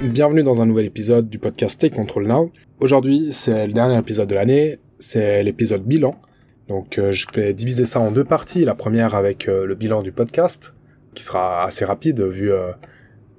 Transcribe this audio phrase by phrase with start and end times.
[0.00, 2.50] bienvenue dans un nouvel épisode du podcast Take Control Now.
[2.80, 6.20] Aujourd'hui, c'est le dernier épisode de l'année, c'est l'épisode bilan.
[6.66, 8.64] Donc euh, je vais diviser ça en deux parties.
[8.64, 10.74] La première avec euh, le bilan du podcast,
[11.14, 12.72] qui sera assez rapide vu euh,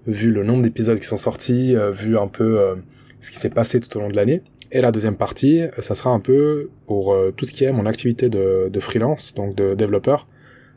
[0.07, 2.77] vu le nombre d'épisodes qui sont sortis, vu un peu
[3.19, 4.41] ce qui s'est passé tout au long de l'année.
[4.71, 8.29] Et la deuxième partie, ça sera un peu pour tout ce qui est mon activité
[8.29, 10.27] de, de freelance, donc de développeur.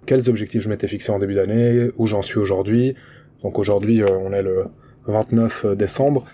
[0.07, 2.95] Quels objectifs je m'étais fixé en début d'année, où j'en suis aujourd'hui.
[3.43, 4.65] Donc aujourd'hui, on est le
[5.09, 6.25] 29 décembre.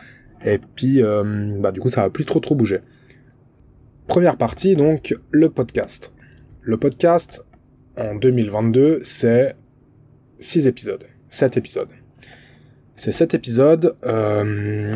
[0.44, 2.80] Et puis, bah, du coup, ça va plus trop trop bouger.
[4.06, 6.12] Première partie, donc, le podcast.
[6.60, 7.44] Le podcast,
[7.96, 9.56] en 2022, c'est
[10.38, 11.04] 6 épisodes.
[11.30, 11.88] 7 épisodes.
[12.96, 14.94] C'est 7 épisodes, euh,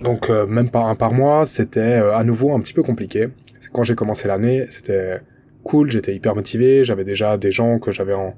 [0.00, 3.28] donc euh, même pas un par mois, c'était euh, à nouveau un petit peu compliqué.
[3.72, 5.20] Quand j'ai commencé l'année, c'était
[5.62, 8.34] cool, j'étais hyper motivé, j'avais déjà des gens que j'avais en...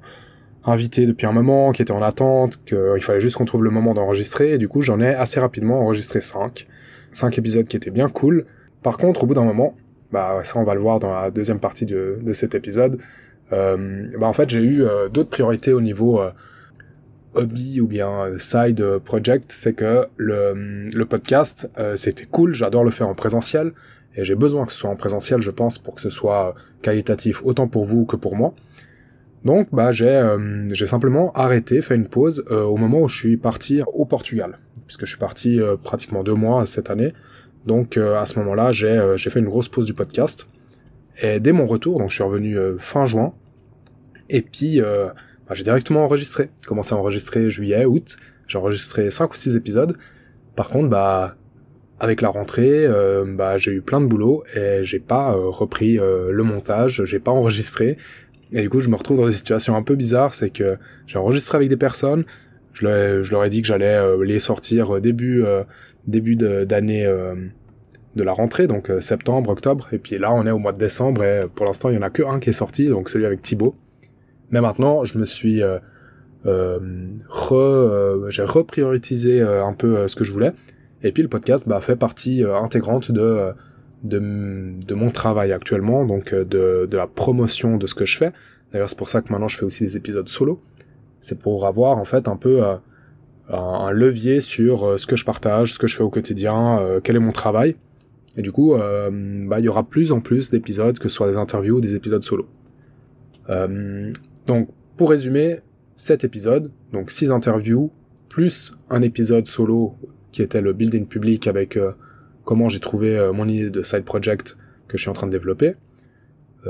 [0.63, 3.93] invités depuis un moment, qui étaient en attente, qu'il fallait juste qu'on trouve le moment
[3.93, 6.67] d'enregistrer, et du coup j'en ai assez rapidement enregistré 5.
[7.11, 8.45] 5 épisodes qui étaient bien cool.
[8.83, 9.75] Par contre, au bout d'un moment,
[10.11, 12.99] bah ça on va le voir dans la deuxième partie de, de cet épisode,
[13.53, 16.31] euh, bah en fait j'ai eu euh, d'autres priorités au niveau euh,
[17.33, 23.07] hobby ou bien side project, c'est que le, le podcast c'était cool, j'adore le faire
[23.07, 23.73] en présentiel
[24.15, 27.43] et j'ai besoin que ce soit en présentiel je pense pour que ce soit qualitatif
[27.45, 28.53] autant pour vous que pour moi.
[29.45, 30.25] Donc bah j'ai
[30.71, 35.05] j'ai simplement arrêté, fait une pause au moment où je suis parti au Portugal, puisque
[35.05, 37.13] je suis parti pratiquement deux mois cette année.
[37.67, 40.49] Donc euh, à ce moment-là, euh, j'ai fait une grosse pause du podcast.
[41.21, 43.33] Et dès mon retour, donc je suis revenu euh, fin juin,
[44.29, 45.13] et puis bah,
[45.53, 46.49] j'ai directement enregistré.
[46.65, 48.17] Commencé à enregistrer juillet, août.
[48.47, 49.97] J'ai enregistré 5 ou 6 épisodes.
[50.55, 51.35] Par contre, bah
[51.99, 52.87] avec la rentrée,
[53.27, 57.97] bah j'ai eu plein de boulot et j'ai pas repris le montage, j'ai pas enregistré.
[58.51, 61.19] Et du coup, je me retrouve dans des situations un peu bizarres, c'est que j'ai
[61.19, 62.25] enregistré avec des personnes,
[62.73, 62.85] je
[63.31, 65.43] leur, ai dit que j'allais les sortir début
[66.07, 67.35] début d'année euh,
[68.15, 70.79] de, la rentrée, donc euh, septembre, octobre, et puis là on est au mois de
[70.79, 73.25] décembre, et pour l'instant il y en a que un qui est sorti, donc celui
[73.25, 73.75] avec Thibaut.
[74.49, 75.77] Mais maintenant je me suis euh,
[77.29, 80.53] re, j'ai reprioritisé un peu ce que je voulais,
[81.03, 83.51] et puis le podcast bah, fait partie intégrante de,
[84.03, 84.19] de,
[84.85, 88.31] de mon travail actuellement, donc de, de la promotion de ce que je fais.
[88.71, 90.61] D'ailleurs c'est pour ça que maintenant je fais aussi des épisodes solo.
[91.19, 92.61] C'est pour avoir en fait un peu
[93.49, 96.99] un, levier sur euh, ce que je partage, ce que je fais au quotidien, euh,
[97.01, 97.75] quel est mon travail.
[98.35, 99.09] Et du coup, euh,
[99.47, 101.95] bah, il y aura plus en plus d'épisodes, que ce soit des interviews ou des
[101.95, 102.47] épisodes solo.
[104.45, 105.59] donc, pour résumer,
[105.95, 107.91] 7 épisodes, donc 6 interviews,
[108.29, 109.95] plus un épisode solo
[110.31, 111.79] qui était le building public avec
[112.47, 115.75] comment j'ai trouvé mon idée de side project que je suis en train de développer.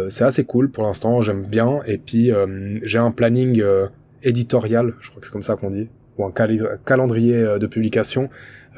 [0.09, 1.79] c'est assez cool pour l'instant, j'aime bien.
[1.85, 2.31] Et puis
[2.83, 3.63] j'ai un planning
[4.23, 5.87] éditorial, je crois que c'est comme ça qu'on dit,
[6.17, 6.33] ou un
[6.85, 8.29] calendrier euh, de publication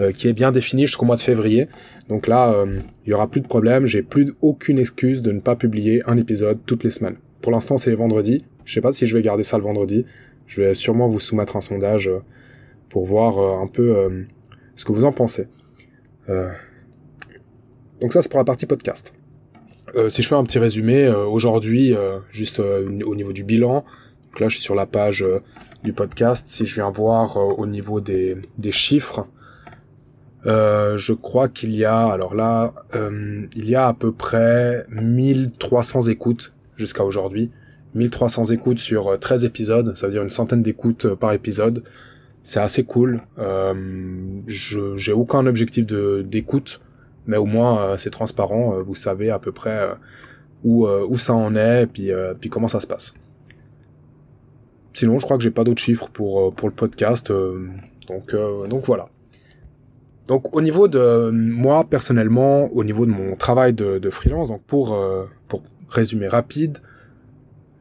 [0.02, 1.68] euh, qui est bien défini jusqu'au mois de février.
[2.08, 5.40] Donc là, euh, il y aura plus de problème, j'ai plus aucune excuse de ne
[5.40, 7.16] pas publier un épisode toutes les semaines.
[7.42, 8.46] Pour l'instant, c'est les vendredis.
[8.66, 10.06] Je sais pas si je vais garder ça le vendredi.
[10.46, 12.10] Je vais sûrement vous soumettre un sondage
[12.90, 14.26] pour voir un peu
[14.76, 15.48] ce que vous en pensez.
[18.02, 19.14] Donc ça, c'est pour la partie podcast.
[20.10, 21.96] si je fais un petit résumé, aujourd'hui,
[22.32, 23.84] juste au niveau du bilan,
[24.30, 25.42] donc là, je suis sur la page euh,
[25.84, 26.48] du podcast.
[26.48, 29.28] Si je viens voir euh, au niveau des, des chiffres,
[30.46, 36.02] euh, je crois qu'il y a, alors là, il y a à peu près 1300
[36.08, 37.52] écoutes jusqu'à aujourd'hui.
[37.96, 41.84] 1300 écoutes sur 13 épisodes, ça veut dire une centaine d'écoutes par épisode.
[42.44, 43.22] C'est assez cool.
[44.48, 46.80] j'ai aucun objectif d'écoute,
[47.28, 48.82] mais au moins c'est transparent.
[48.82, 49.90] vous savez à peu près
[50.64, 53.14] où où ça en est, puis puis comment ça se passe.
[55.00, 57.32] Sinon, je crois que j'ai pas d'autres chiffres pour, euh, pour le podcast.
[57.32, 57.68] Euh,
[58.10, 59.08] donc, euh, donc voilà.
[60.28, 64.96] Donc au niveau de moi personnellement, au niveau de mon travail de, freelance, donc pour,
[65.48, 66.80] pour résumer rapide,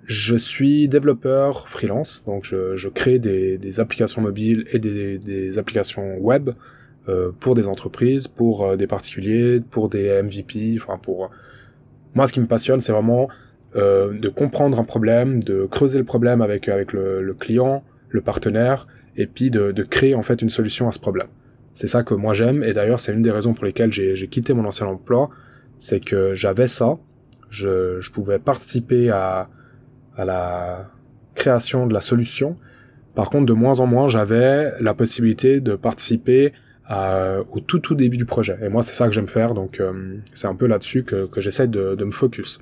[0.05, 5.59] je suis développeur freelance, donc je, je crée des, des, applications mobiles et des, des
[5.59, 6.53] applications web euh,
[7.41, 11.31] pour des entreprises, pour des particuliers, pour des MVP, enfin pour
[12.15, 13.29] moi ce qui me passionne c'est vraiment
[13.77, 18.87] euh, de comprendre un problème, de creuser le problème avec avec le, client, le partenaire,
[19.15, 21.29] et puis de, créer en fait une solution à ce problème.
[21.75, 24.55] C'est ça que moi j'aime, et d'ailleurs c'est une des raisons pour lesquelles j'ai quitté
[24.55, 25.29] mon ancien emploi,
[25.79, 26.97] c'est que j'avais ça,
[27.51, 29.49] je, pouvais participer à
[30.17, 30.91] la
[31.35, 32.57] création de la solution.
[33.15, 36.53] Par contre, de moins en moins, j'avais la possibilité de participer
[36.89, 38.57] à, au tout tout début du projet.
[38.63, 41.41] Et moi, c'est ça que j'aime faire, donc euh, c'est un peu là-dessus que, que
[41.41, 42.61] j'essaie de, de me focus.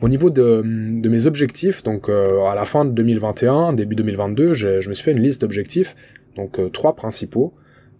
[0.00, 4.54] Au niveau de, de mes objectifs, donc euh, à la fin de 2021, début 2022,
[4.54, 5.96] je me suis fait une liste d'objectifs.
[6.36, 7.52] Donc trois principaux.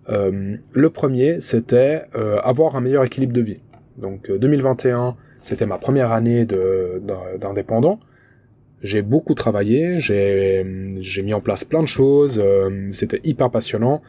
[0.09, 2.05] le premier, c'était
[2.45, 3.61] avoir un meilleur équilibre de vie.
[3.97, 7.99] Donc 2021, c'était ma première année d'indépendant.
[8.83, 12.43] J'ai beaucoup travaillé, j'ai mis en place plein de choses,
[12.91, 14.03] c'était hyper passionnant.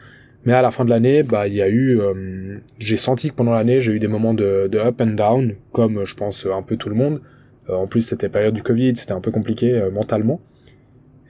[0.44, 3.34] Mais à la fin de l'année, bah, il y a eu, euh, j'ai senti que
[3.34, 6.76] pendant l'année, j'ai eu des moments de, up and down, comme je pense un peu
[6.76, 7.20] tout le monde.
[7.68, 10.40] Euh, en plus, c'était période du Covid, c'était un peu compliqué euh, mentalement.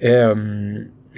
[0.00, 0.14] Et,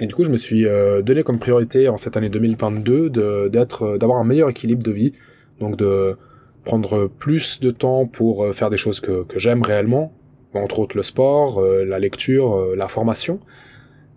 [0.05, 0.65] du coup, je me suis
[1.05, 5.13] donné comme priorité en cette année 2022 de, d'être, d'avoir un meilleur équilibre de vie,
[5.61, 6.17] donc de
[6.65, 10.11] prendre plus de temps pour faire des choses que j'aime réellement,
[10.53, 13.39] entre autres le sport, la lecture, la formation.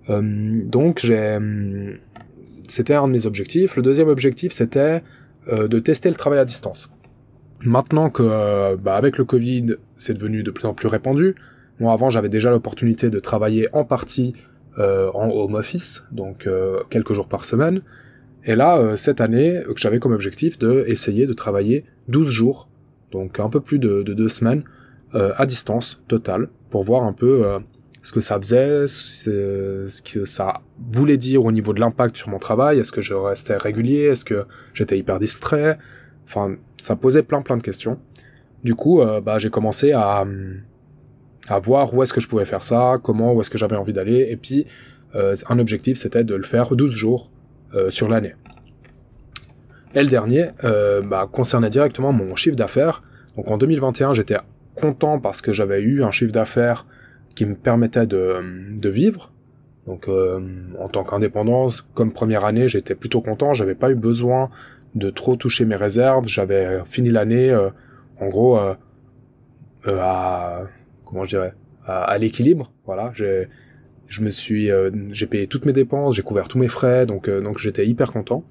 [0.08, 1.38] donc j'ai
[2.68, 3.76] c'était un de mes objectifs.
[3.76, 5.02] Le deuxième objectif, c'était
[5.48, 6.92] euh, de tester le travail à distance.
[7.60, 11.34] Maintenant que, euh, bah, avec le Covid, c'est devenu de plus en plus répandu.
[11.80, 14.34] Moi, avant, j'avais déjà l'opportunité de travailler en partie
[14.78, 16.48] euh, en home office, donc
[16.90, 17.82] quelques jours par semaine.
[18.44, 22.68] Et là, cette année, j'avais comme objectif de essayer de travailler 12 jours,
[23.10, 24.62] donc un peu plus de, de deux semaines,
[25.36, 27.60] à distance totale, pour voir un peu
[28.06, 30.60] ce que ça faisait, ce que ça
[30.92, 34.24] voulait dire au niveau de l'impact sur mon travail, est-ce que je restais régulier, est-ce
[34.24, 35.76] que j'étais hyper distrait,
[36.24, 37.98] enfin ça posait plein plein de questions.
[38.62, 40.24] Du coup, euh, bah, j'ai commencé à,
[41.48, 43.92] à voir où est-ce que je pouvais faire ça, comment, où est-ce que j'avais envie
[43.92, 44.66] d'aller, et puis
[45.16, 47.32] euh, un objectif c'était de le faire 12 jours
[47.74, 48.36] euh, sur l'année.
[49.96, 53.02] Et le dernier bah, concernait directement mon chiffre d'affaires.
[53.36, 54.36] Donc en 2021 j'étais
[54.76, 56.86] content parce que j'avais eu un chiffre d'affaires
[57.34, 59.32] qui me permettait de, de vivre.
[59.86, 60.40] Donc euh,
[60.78, 64.50] en tant qu'indépendance, comme première année, j'étais plutôt content, j'avais pas eu besoin
[64.94, 67.70] de trop toucher mes réserves, j'avais fini l'année euh,
[68.20, 68.74] en gros euh,
[69.86, 70.62] à
[71.04, 71.54] comment je dirais
[71.86, 73.46] à, l'équilibre, voilà, j'ai
[74.08, 74.70] je me suis
[75.10, 78.44] j'ai payé toutes mes dépenses, j'ai couvert tous mes frais, donc donc j'étais hyper content.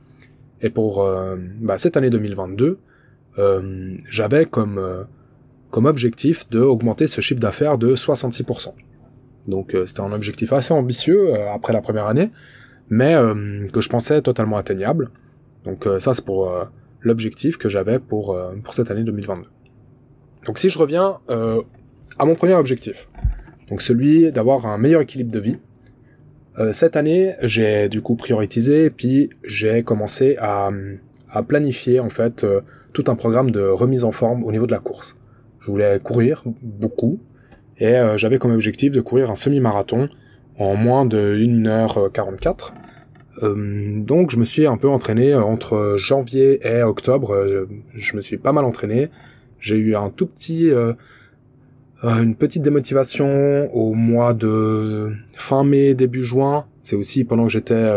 [0.62, 1.06] Et pour
[1.60, 2.80] bah, cette année 2022,
[4.10, 5.06] j'avais comme
[5.76, 8.72] comme objectif de augmenter ce chiffre d'affaires de 66%.
[9.50, 12.32] Donc euh, c'était un objectif assez ambitieux euh, après la première année,
[12.88, 15.10] mais euh, que je pensais totalement atteignable.
[15.66, 16.50] Donc ça c'est pour
[17.02, 19.48] l'objectif que j'avais pour, pour cette année 2022.
[20.46, 23.10] Donc si je reviens à mon premier objectif,
[23.68, 25.58] donc celui d'avoir un meilleur équilibre de vie,
[26.72, 30.70] cette année j'ai du coup prioritisé, puis j'ai commencé à,
[31.32, 32.46] à, planifier en fait
[32.94, 35.18] tout un programme de remise en forme au niveau de la course.
[35.66, 37.20] Je voulais courir beaucoup
[37.80, 40.06] et euh, j'avais comme objectif de courir un semi-marathon
[40.60, 42.72] en moins de 1h44.
[43.42, 47.66] Euh, donc je me suis un peu entraîné euh, entre janvier et octobre.
[47.96, 49.10] Je, me suis pas mal entraîné.
[49.60, 50.70] J'ai eu un tout petit,
[52.04, 56.68] une petite démotivation au mois de fin mai début juin.
[56.84, 57.92] C'est aussi pendant que j'étais,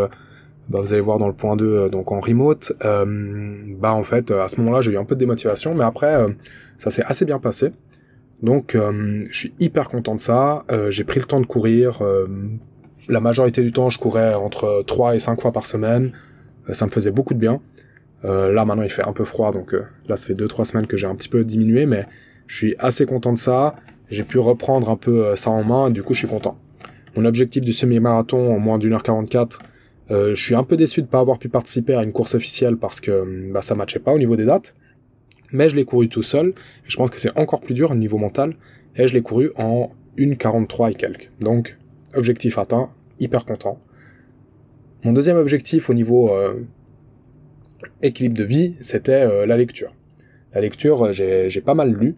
[0.69, 2.73] bah, vous allez voir dans le point 2, donc en remote.
[2.81, 6.27] bah en fait à ce moment-là j'ai eu un peu de démotivation, mais après
[6.79, 7.73] ça s'est assez bien passé.
[8.43, 10.65] Donc euh, je suis hyper content de ça.
[10.71, 12.03] Euh, j'ai pris le temps de courir.
[12.03, 12.27] Euh,
[13.09, 16.13] la majorité du temps, je courais entre 3 et 5 fois par semaine.
[16.73, 17.61] ça me faisait beaucoup de bien.
[18.23, 19.75] là maintenant il fait un peu froid, donc
[20.09, 22.07] là ça fait 2-3 semaines que j'ai un petit peu diminué, mais
[22.47, 23.77] je suis assez content de ça.
[24.11, 26.59] J'ai pu reprendre un peu ça en main, du coup je suis content.
[27.17, 29.61] Mon objectif du semi-marathon en moins d'une heure 44,
[30.11, 32.77] je suis un peu déçu de ne pas avoir pu participer à une course officielle
[32.77, 34.75] parce que bah, ça matchait pas au niveau des dates
[35.53, 36.53] mais je l'ai couru tout seul, et
[36.89, 38.55] je pense que c'est encore plus dur au niveau mental,
[38.97, 41.31] et je l'ai couru en 1,43 et quelques.
[41.41, 41.77] Donc,
[42.15, 43.81] objectif atteint, hyper content.
[45.05, 46.67] Mon deuxième objectif au niveau euh,
[48.03, 49.95] équilibre de vie, c'était euh, la lecture.
[50.55, 52.17] La lecture, j'ai pas mal lu.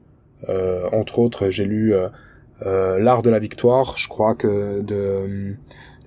[0.49, 1.93] Euh, entre autres, j'ai lu
[2.63, 5.57] L'art de la victoire, je crois que de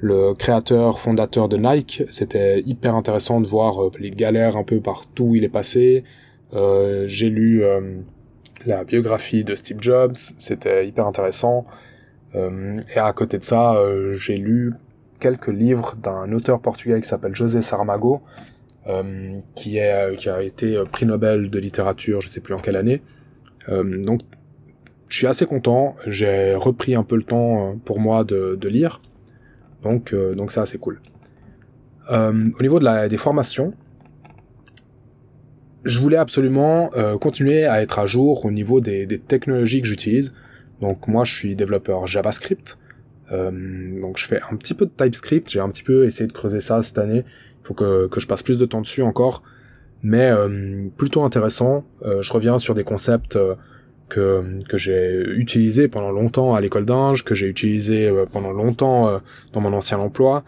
[0.04, 2.04] le créateur, fondateur de Nike.
[2.10, 6.04] C'était hyper intéressant de voir les galères un peu partout où il est passé,
[6.54, 8.00] euh, j'ai lu euh,
[8.66, 11.66] la biographie de Steve Jobs, c'était hyper intéressant.
[12.36, 13.76] Euh, et à côté de ça,
[14.14, 14.74] j'ai lu
[15.20, 18.22] quelques livres d'un auteur portugais qui s'appelle José Saramago,
[19.56, 23.02] qui, a été prix Nobel de littérature, je sais plus en quelle année.
[23.70, 24.22] donc,
[25.08, 25.96] je suis assez content.
[26.08, 29.00] J'ai repris un peu le temps pour moi de lire.
[29.84, 31.02] Donc, donc ça, c'est cool.
[32.10, 33.74] au niveau de la, des formations,
[35.84, 39.88] je voulais absolument euh, continuer à être à jour au niveau des, des technologies que
[39.88, 40.34] j'utilise.
[40.82, 42.78] Donc moi, je suis développeur JavaScript.
[43.32, 45.50] Euh, donc je fais un petit peu de TypeScript.
[45.50, 47.24] J'ai un petit peu essayé de creuser ça cette année.
[47.62, 49.44] Il faut que, que je passe plus de temps dessus encore.
[50.02, 51.86] Mais euh, plutôt intéressant.
[52.04, 53.38] Euh, je reviens sur des concepts
[54.13, 59.22] que, j'ai utilisés pendant longtemps à l'école d'Inge, que j'ai utilisé pendant longtemps
[59.53, 60.43] dans mon ancien emploi.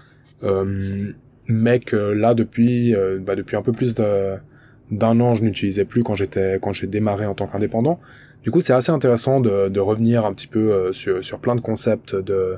[1.48, 6.16] mais que là depuis bah, depuis un peu plus d'un an je n'utilisais plus quand
[6.16, 8.00] j'étais quand j'ai démarré en tant qu'indépendant.
[8.44, 12.16] Du coup c'est assez intéressant de, revenir un petit peu sur, sur plein de concepts
[12.16, 12.58] de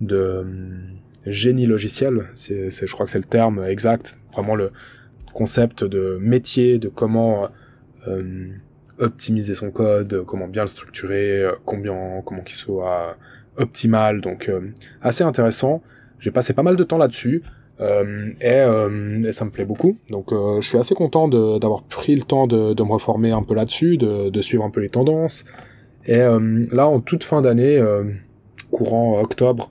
[0.00, 0.44] de
[1.26, 2.28] génie logiciel.
[2.34, 4.18] C'est, je crois que c'est le terme exact.
[4.32, 4.70] Vraiment le
[5.32, 7.48] concept de métier, de comment
[8.08, 8.48] euh,
[9.00, 13.16] optimiser son code, comment bien le structurer, combien, comment qu'il soit
[13.56, 14.20] optimal.
[14.20, 15.82] Donc euh, assez intéressant.
[16.18, 17.42] J'ai passé pas mal de temps là-dessus.
[17.80, 19.96] Euh, et, ça me plaît beaucoup.
[20.10, 23.96] Donc je suis assez content d'avoir pris le temps de, me reformer un peu là-dessus,
[23.96, 25.44] de, suivre un peu les tendances.
[26.04, 27.82] Et là, en toute fin d'année,
[28.70, 29.70] courant octobre,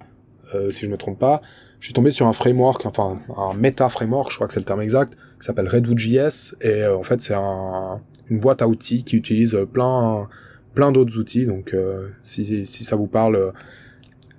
[0.55, 1.41] euh, si je me trompe pas,
[1.79, 4.65] je suis tombé sur un framework, enfin un meta framework, je crois que c'est le
[4.65, 9.03] terme exact, qui s'appelle Redwood.js et euh, en fait c'est un, une boîte à outils
[9.03, 10.27] qui utilise plein
[10.74, 11.46] plein d'autres outils.
[11.46, 13.53] Donc euh, si, si ça vous parle,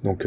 [0.05, 0.27] donc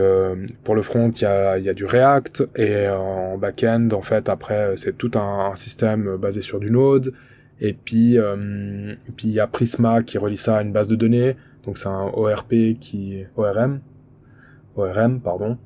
[0.63, 4.29] pour le front il y a, y a du React et en back-end en fait
[4.29, 7.13] après c'est tout un, système basé sur du Node
[7.59, 11.35] et puis il y a Prisma qui relie ça à une base de données.
[11.65, 13.79] Donc c'est un ORP qui ORM
[14.75, 15.57] ORM pardon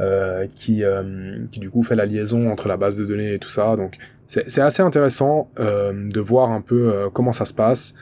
[0.00, 3.38] euh, qui, euh, qui du coup fait la liaison entre la base de données et
[3.38, 3.76] tout ça.
[3.76, 3.96] Donc
[4.26, 7.94] c'est assez intéressant euh, de voir un peu comment ça se passe,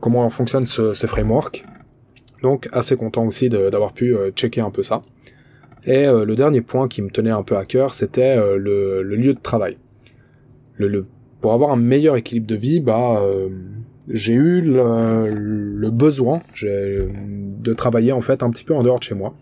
[0.00, 1.64] comment fonctionne ce, framework.
[2.42, 5.02] Donc assez content aussi d'avoir pu checker un peu ça.
[5.84, 9.40] Et le dernier point qui me tenait un peu à cœur, c'était le, lieu de
[9.40, 9.78] travail.
[11.40, 13.22] Pour avoir un meilleur équilibre de vie, bah
[14.08, 19.14] j'ai eu le, besoin de travailler en fait un petit peu en dehors de chez
[19.14, 19.34] moi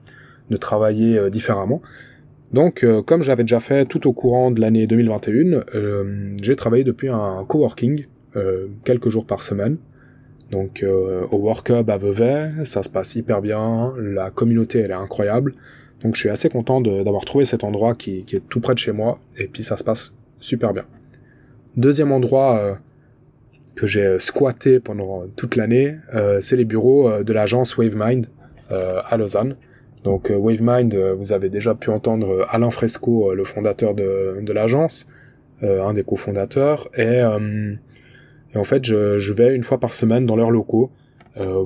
[0.50, 1.82] de travailler euh, différemment.
[2.52, 6.84] Donc, euh, comme j'avais déjà fait tout au courant de l'année 2021, euh, j'ai travaillé
[6.84, 8.06] depuis un coworking,
[8.84, 9.78] quelques jours par semaine.
[10.52, 14.94] Donc, au Work Hub à Vevey, ça se passe hyper bien, la communauté elle est
[14.94, 15.54] incroyable.
[16.04, 18.78] Donc, je suis assez content d'avoir trouvé cet endroit qui, qui, est tout près de
[18.78, 20.84] chez moi, et puis ça se passe super bien.
[21.76, 22.78] Deuxième endroit
[23.74, 25.96] que j'ai squatté pendant toute l'année,
[26.40, 28.26] c'est les bureaux de l'agence WaveMind
[28.70, 29.56] à Lausanne.
[30.04, 34.38] Donc euh, WaveMind, euh, vous avez déjà pu entendre euh, Alain Fresco, le fondateur de,
[34.40, 35.06] de l'agence,
[35.60, 37.20] un des cofondateurs, et,
[38.54, 40.92] et en fait je, je, vais une fois par semaine dans leurs locaux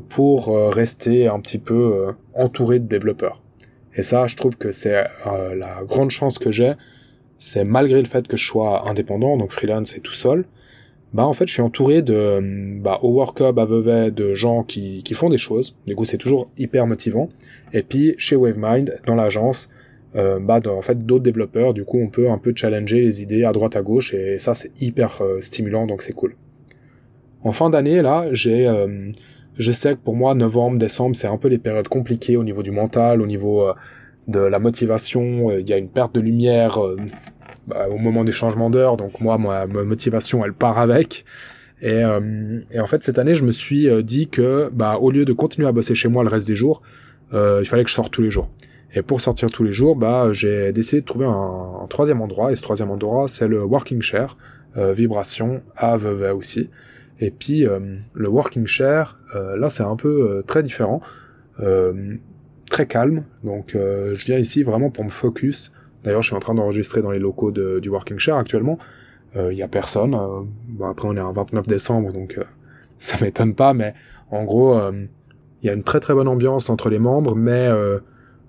[0.09, 3.43] pour rester un petit peu entouré de développeurs.
[3.95, 6.73] Et ça, je trouve que c'est la grande chance que j'ai,
[7.39, 10.47] c'est malgré le fait que je sois indépendant, donc freelance et tout seul,
[11.13, 12.41] bah en fait je suis entouré de
[12.81, 15.77] bah, au Work Hub à Vevey de gens qui, font des choses.
[15.87, 17.29] Du coup c'est toujours hyper motivant.
[17.73, 19.69] Et puis chez WaveMind dans l'agence
[20.15, 23.45] euh, bah en fait d'autres développeurs du coup on peut un peu challenger les idées
[23.45, 24.15] à droite à gauche.
[24.15, 26.35] Et ça c'est hyper euh, stimulant donc c'est cool.
[27.43, 29.11] En fin d'année là j'ai euh,
[29.59, 32.63] je sais que pour moi novembre décembre c'est un peu les périodes compliquées au niveau
[32.63, 33.67] du mental au niveau
[34.29, 35.51] de la motivation.
[35.59, 36.79] Il y a une perte de lumière
[37.67, 41.25] bah, au moment des changements d'heure, donc moi, ma, motivation, elle part avec.
[41.81, 45.11] Et, euh, et, en fait, cette année, je me suis euh, dit que, bah, au
[45.11, 46.83] lieu de continuer à bosser chez moi le reste des jours,
[47.35, 48.51] euh, il fallait que je sorte tous les jours.
[48.95, 52.53] Et pour sortir tous les jours, bah, j'ai décidé de trouver un, troisième endroit.
[52.53, 54.37] Et ce troisième endroit, c'est le Working Share,
[54.77, 55.97] Vibration à
[56.35, 56.69] aussi.
[57.21, 57.65] Et puis
[58.13, 61.01] le Working Share, là, c'est un peu très différent,
[62.69, 63.25] très calme.
[63.45, 65.73] Donc, je viens ici vraiment pour me focus
[66.05, 68.79] D'ailleurs, je suis en train d'enregistrer dans les locaux du Working Share actuellement.
[69.35, 70.15] Il euh, y a personne.
[70.15, 72.45] Euh, après, on est un 29 décembre, donc euh,
[72.99, 73.73] ça m'étonne pas.
[73.75, 73.95] Mais
[74.31, 74.79] en gros,
[75.63, 77.69] il y a une très très bonne ambiance entre les membres, mais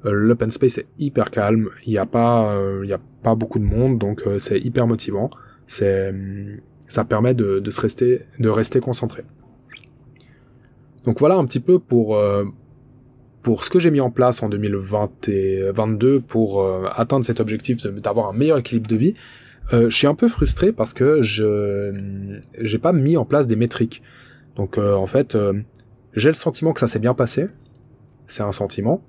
[0.03, 1.69] l'open space est hyper calme.
[1.85, 5.29] Il n'y a pas, y a pas beaucoup de monde, donc c'est hyper motivant.
[5.67, 9.23] Ça permet se de rester concentré.
[11.03, 12.17] Donc voilà un petit peu pour
[13.43, 18.29] pour ce que j'ai mis en place en 2022 pour euh, atteindre cet objectif d'avoir
[18.29, 19.13] un meilleur équilibre de vie,
[19.73, 23.57] euh, je suis un peu frustré parce que je j'ai pas mis en place des
[23.57, 24.01] métriques.
[24.55, 25.37] Donc euh, en fait,
[26.15, 27.47] j'ai le sentiment que ça s'est bien passé.
[28.27, 29.03] C'est un sentiment.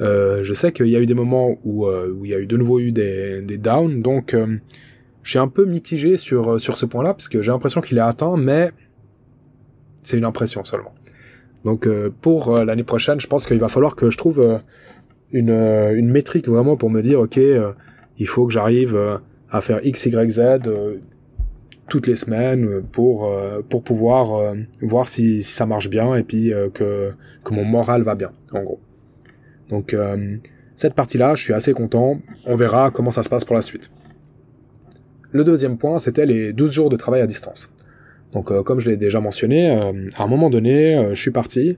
[0.00, 2.56] je sais qu'il y a eu des moments où, où il y a eu de
[2.56, 4.34] nouveau eu des, des downs, donc
[5.22, 8.08] je suis un peu mitigé sur sur ce point-là parce que j'ai l'impression qu'il est
[8.12, 8.70] atteint, mais
[10.02, 10.94] c'est une impression seulement.
[11.68, 14.56] Donc euh, pour euh, l'année prochaine, je pense qu'il va falloir que je trouve euh,
[15.32, 17.38] une, une métrique vraiment pour me dire, ok,
[18.16, 18.98] il faut que j'arrive
[19.50, 20.40] à faire X, Y, Z
[21.90, 23.30] toutes les semaines pour
[23.68, 27.12] pour pouvoir voir si, ça marche bien et puis que
[27.44, 28.80] que mon moral va bien en gros.
[29.68, 29.94] Donc
[30.74, 32.18] cette partie-là, je suis assez content.
[32.46, 33.90] On verra comment ça se passe pour la suite.
[35.32, 37.70] Le deuxième point, c'était les 12 jours de travail à distance.
[38.32, 41.30] Donc euh, comme je l'ai déjà mentionné, euh, à un moment donné, euh, je suis
[41.30, 41.76] parti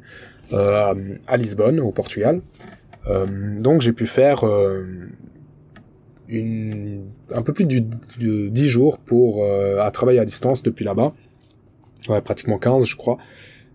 [0.53, 0.95] à
[1.37, 2.41] Lisbonne, au Portugal.
[3.61, 4.97] donc j'ai pu faire un
[7.45, 11.13] peu plus de, 10 jours pour à travailler à distance depuis là-bas.
[12.09, 13.19] Ouais, pratiquement 15, je crois.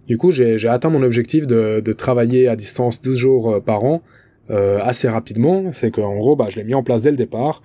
[0.07, 4.01] Du coup, j'ai atteint mon objectif de, de, travailler à distance 12 jours par an
[4.49, 5.71] assez rapidement.
[5.71, 7.63] C'est qu'en gros, bah, je l'ai mis en place dès le départ.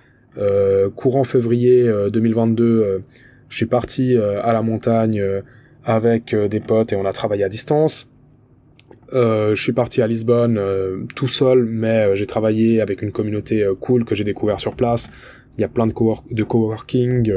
[0.95, 3.03] courant février 2022,
[3.51, 5.23] je suis parti à la montagne
[5.83, 8.11] avec des potes et on a travaillé à distance.
[9.13, 13.11] Euh, je suis parti à Lisbonne euh, tout seul, mais euh, j'ai travaillé avec une
[13.11, 15.11] communauté cool que j'ai découvert sur place.
[15.57, 15.93] Il y a plein de,
[16.31, 17.33] de coworking,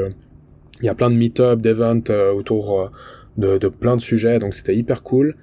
[0.79, 2.91] il y a plein de meet-up, d'events autour
[3.37, 5.35] de, de, plein de sujets, donc c'était hyper cool.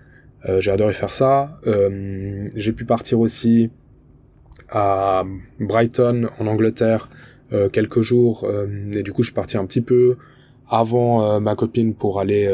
[0.59, 1.61] j'ai adoré faire ça.
[2.55, 3.71] j'ai pu partir aussi
[4.71, 5.25] à
[5.61, 7.11] Brighton en Angleterre
[7.73, 8.51] quelques jours,
[8.95, 10.17] et du coup je suis parti un petit peu
[10.69, 12.49] avant ma copine pour aller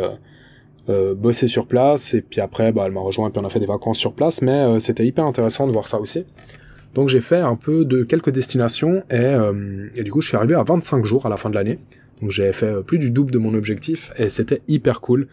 [0.90, 2.14] euh, bosser sur place.
[2.14, 4.14] Et puis après bah, elle m'a rejoint et puis on a fait des vacances sur
[4.14, 4.40] place.
[4.40, 6.24] Mais euh, c'était hyper intéressant de voir ça aussi.
[6.94, 10.36] Donc j'ai fait un peu de quelques destinations et, euh, et, du coup je suis
[10.38, 11.78] arrivé à 25 jours à la fin de l'année.
[12.22, 15.28] Donc j'ai fait plus du double de mon objectif et c'était hyper cool.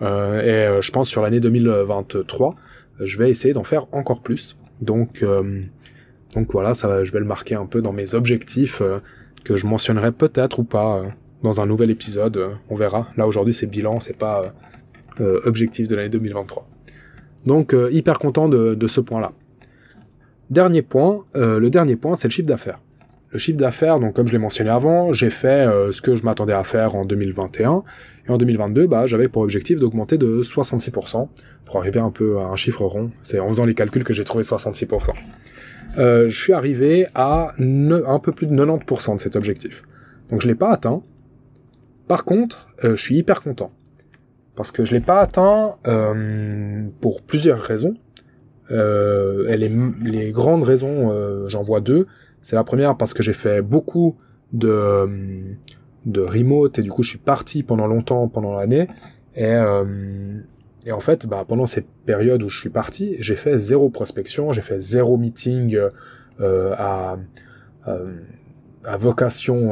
[0.00, 2.54] Et je pense sur l'année 2023
[3.00, 4.56] je vais essayer d'en faire encore plus.
[4.80, 5.22] Donc
[6.34, 8.80] donc voilà ça je vais le marquer un peu dans mes objectifs
[9.44, 11.02] que je mentionnerai peut-être ou pas
[11.42, 14.52] dans un nouvel épisode on verra là aujourd'hui c'est bilan c'est pas
[15.20, 16.66] euh, objectif de l'année 2023.
[17.44, 19.32] Donc euh, hyper content de, ce point-là.
[20.50, 22.80] Dernier point, euh, le dernier point, c'est le chiffre d'affaires.
[23.30, 26.52] Le chiffre d'affaires, donc comme je l'ai mentionné avant, j'ai fait ce que je m'attendais
[26.52, 27.84] à faire en 2021.
[28.26, 31.28] Et en 2022, bah, j'avais pour objectif d'augmenter de 66%
[31.64, 33.10] pour arriver un peu à un chiffre rond.
[33.22, 35.12] C'est en faisant les calculs que j'ai trouvé 66%.
[35.96, 39.82] je suis arrivé à un peu plus de 90% de cet objectif.
[40.30, 41.02] Donc je l'ai pas atteint.
[42.10, 43.70] Par contre, je suis hyper content
[44.56, 47.94] parce que je l'ai pas atteint euh, pour plusieurs raisons.
[48.72, 49.70] Euh, les,
[50.02, 52.08] les, grandes raisons, euh, j'en vois deux.
[52.42, 54.16] C'est la première parce que j'ai fait beaucoup
[54.52, 55.08] de,
[56.04, 58.88] de remote et du coup je suis parti pendant longtemps pendant l'année
[59.36, 60.40] et, euh,
[60.90, 64.62] en fait bah, pendant ces périodes où je suis parti j'ai fait zéro prospection j'ai
[64.62, 65.78] fait zéro meeting
[66.40, 67.16] euh, à,
[67.86, 69.70] à vocation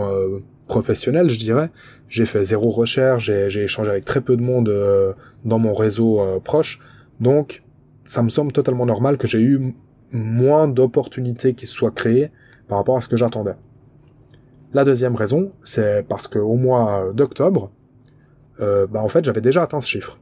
[0.68, 1.70] professionnelle je dirais
[2.08, 5.12] j'ai fait zéro recherche, j'ai échangé avec très peu de monde euh,
[5.44, 6.80] dans mon réseau euh, proche,
[7.20, 7.62] donc
[8.06, 9.74] ça me semble totalement normal que j'ai eu
[10.10, 12.30] moins d'opportunités qui soient créées
[12.66, 13.54] par rapport à ce que j'attendais.
[14.72, 17.70] La deuxième raison, c'est parce qu'au mois d'octobre,
[18.60, 20.18] euh, bah en fait j'avais déjà atteint ce chiffre.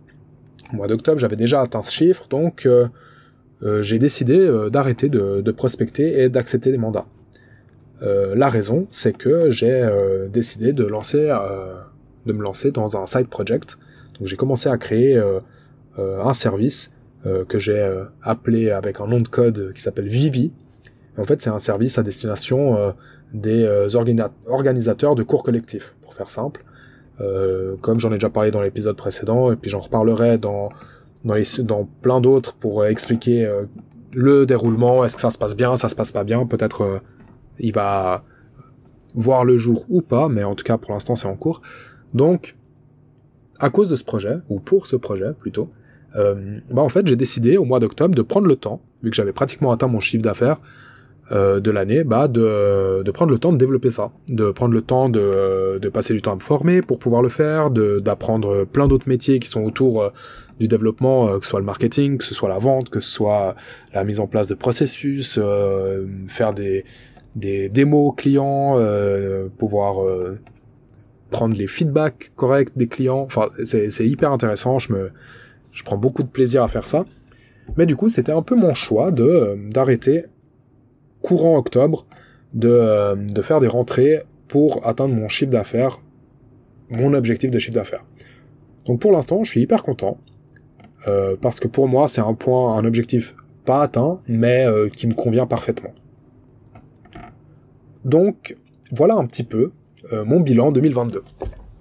[0.73, 2.69] Au mois d'octobre j'avais déjà atteint ce chiffre, donc
[3.81, 7.07] j'ai décidé d'arrêter de prospecter et d'accepter des mandats.
[8.03, 10.73] Euh, la raison, c'est que j'ai euh, décidé euh,
[12.27, 13.79] de me lancer dans un side project.
[14.19, 15.23] Donc j'ai commencé à créer
[15.99, 16.91] un service
[17.49, 17.87] que j'ai
[18.23, 20.53] appelé avec un nom de code qui s'appelle Vivi.
[21.19, 22.95] En fait, c'est un service à destination
[23.35, 23.69] des
[24.47, 26.65] organisateurs de cours collectifs, pour faire simple.
[27.83, 30.71] comme j'en ai déjà parlé dans l'épisode précédent, et puis j'en reparlerai dans
[31.27, 33.47] dans, dans plein d'autres pour expliquer
[34.13, 37.03] le déroulement, est-ce que ça se passe bien, ça se passe pas bien, peut-être
[37.59, 38.25] il va
[39.15, 41.63] voir le jour ou pas, mais en tout cas pour l'instant c'est en cours.
[42.15, 42.57] Donc,
[43.59, 45.71] à cause de ce projet, ou pour ce projet plutôt,
[46.17, 49.17] euh, bah en fait j'ai décidé au mois d'octobre de prendre le temps, vu que
[49.17, 50.59] j'avais pratiquement atteint mon chiffre d'affaires
[51.33, 55.09] euh, de l'année, bah de, prendre le temps de développer ça, de prendre le temps
[55.09, 59.39] de, passer du temps à me former pour pouvoir le faire, d'apprendre plein d'autres métiers
[59.41, 60.11] qui sont autour euh,
[60.61, 63.57] du développement, que ce soit le marketing, que ce soit la vente, que ce soit
[63.93, 65.39] la mise en place de processus,
[66.29, 66.87] faire des
[67.37, 70.41] des démos clients, euh, pouvoir euh,
[71.31, 73.21] prendre les feedbacks corrects des clients.
[73.21, 74.79] Enfin, c'est hyper intéressant.
[74.79, 75.11] Je me,
[75.71, 77.05] je prends beaucoup de plaisir à faire ça.
[77.77, 80.25] Mais du coup, c'était un peu mon choix de euh, d'arrêter
[81.21, 82.07] courant octobre
[82.55, 86.01] de, de faire des rentrées pour atteindre mon chiffre d'affaires,
[86.89, 88.05] mon objectif de chiffre d'affaires.
[88.87, 90.19] Donc pour l'instant, je suis hyper content
[91.41, 95.47] parce que pour moi, c'est un point, un objectif pas atteint, mais qui me convient
[95.47, 95.93] parfaitement.
[98.07, 98.57] Donc
[98.93, 99.73] voilà un petit peu
[100.13, 101.25] euh, mon bilan 2022.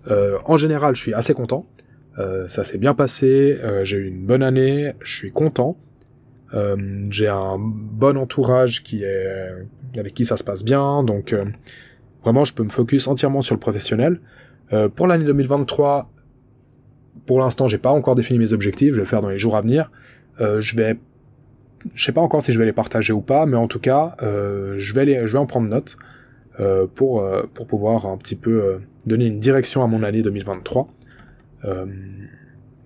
[0.10, 1.66] Euh, en général, je suis assez content.
[2.18, 5.78] Euh, ça s'est bien passé, j'ai eu une bonne année, je suis content.
[7.10, 8.84] j'ai un bon entourage
[9.98, 11.36] avec qui ça se passe bien, donc
[12.24, 14.20] vraiment je peux me focus entièrement sur le professionnel.
[14.96, 16.10] pour l'année 2023,
[17.26, 19.58] pour l'instant, j'ai pas encore défini mes objectifs, je vais le faire dans les jours
[19.58, 19.92] à venir.
[20.40, 20.98] je vais
[21.94, 24.16] je sais pas encore si je vais les partager ou pas, mais en tout cas,
[24.22, 25.98] je vais en prendre note.
[26.62, 30.22] Euh, pour, euh, pour pouvoir un petit peu euh, donner une direction à mon année
[30.22, 30.88] 2023.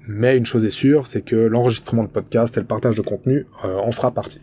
[0.08, 3.45] mais une chose est sûre, c'est que l'enregistrement de podcast et le partage de contenu
[3.63, 4.41] en fera partie.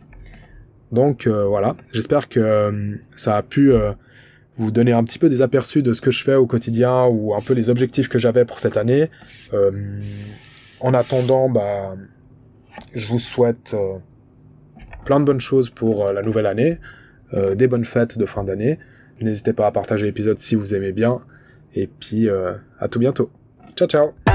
[0.93, 3.73] Donc voilà, j'espère que ça a pu
[4.57, 7.35] vous donner un petit peu des aperçus de ce que je fais au quotidien ou
[7.35, 9.11] un peu les objectifs que j'avais pour cette année.
[10.81, 11.97] En attendant, bah,
[12.95, 13.75] je vous souhaite
[15.05, 16.79] plein de bonnes choses pour la nouvelle année,
[17.33, 18.79] des bonnes fêtes de fin d'année.
[19.21, 21.21] N'hésitez pas à partager l'épisode si vous aimez bien.
[21.75, 23.31] Et puis, euh, à tout bientôt.
[23.77, 24.26] Ciao, ciao